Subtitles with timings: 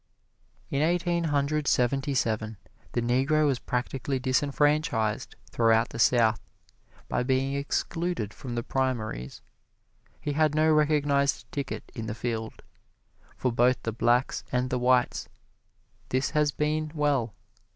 [0.71, 2.57] In Eighteen Hundred Seventy seven,
[2.93, 6.41] the Negro was practically disenfranchised throughout the South,
[7.07, 9.43] by being excluded from the primaries.
[10.19, 12.63] He had no recognized ticket in the field.
[13.37, 15.29] For both the blacks and the whites
[16.09, 17.35] this has been well.